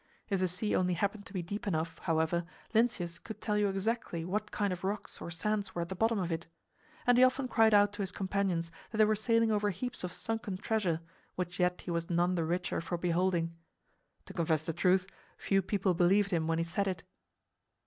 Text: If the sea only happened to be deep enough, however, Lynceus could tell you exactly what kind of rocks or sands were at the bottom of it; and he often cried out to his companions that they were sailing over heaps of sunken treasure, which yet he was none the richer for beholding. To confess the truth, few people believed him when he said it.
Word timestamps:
If 0.31 0.39
the 0.39 0.47
sea 0.47 0.75
only 0.75 0.95
happened 0.95 1.27
to 1.27 1.33
be 1.33 1.43
deep 1.43 1.67
enough, 1.67 1.99
however, 1.99 2.43
Lynceus 2.73 3.19
could 3.19 3.39
tell 3.39 3.55
you 3.55 3.67
exactly 3.69 4.25
what 4.25 4.49
kind 4.49 4.73
of 4.73 4.83
rocks 4.83 5.21
or 5.21 5.29
sands 5.29 5.75
were 5.75 5.83
at 5.83 5.89
the 5.89 5.95
bottom 5.95 6.17
of 6.17 6.31
it; 6.31 6.47
and 7.05 7.19
he 7.19 7.23
often 7.23 7.47
cried 7.47 7.71
out 7.71 7.93
to 7.93 8.01
his 8.01 8.11
companions 8.11 8.71
that 8.89 8.97
they 8.97 9.05
were 9.05 9.15
sailing 9.15 9.51
over 9.51 9.69
heaps 9.69 10.03
of 10.03 10.11
sunken 10.11 10.57
treasure, 10.57 11.01
which 11.35 11.59
yet 11.59 11.81
he 11.81 11.91
was 11.91 12.09
none 12.09 12.33
the 12.33 12.43
richer 12.43 12.81
for 12.81 12.97
beholding. 12.97 13.53
To 14.25 14.33
confess 14.33 14.65
the 14.65 14.73
truth, 14.73 15.05
few 15.37 15.61
people 15.61 15.93
believed 15.93 16.31
him 16.31 16.47
when 16.47 16.57
he 16.57 16.63
said 16.63 16.87
it. 16.87 17.03